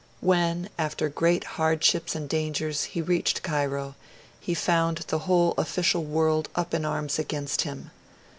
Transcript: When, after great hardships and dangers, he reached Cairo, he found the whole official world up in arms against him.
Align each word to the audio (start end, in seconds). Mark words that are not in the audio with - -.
When, 0.19 0.67
after 0.79 1.09
great 1.09 1.43
hardships 1.43 2.15
and 2.15 2.27
dangers, 2.27 2.85
he 2.85 3.03
reached 3.03 3.43
Cairo, 3.43 3.93
he 4.39 4.55
found 4.55 4.97
the 5.09 5.19
whole 5.29 5.53
official 5.59 6.03
world 6.03 6.49
up 6.55 6.73
in 6.73 6.85
arms 6.85 7.19
against 7.19 7.61
him. 7.61 7.91